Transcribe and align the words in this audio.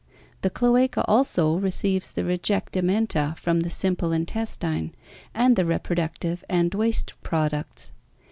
The 0.41 0.49
cloaca 0.49 1.05
also 1.07 1.57
receives 1.59 2.11
the 2.11 2.23
rejectamenta 2.23 3.37
from 3.37 3.59
the 3.59 3.69
simple 3.69 4.11
intestine 4.11 4.95
and 5.31 5.55
the 5.55 5.63
reproductive 5.63 6.43
and 6.49 6.73
waste 6.73 7.13
products. 7.21 7.91